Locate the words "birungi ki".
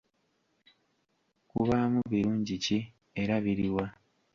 2.11-2.77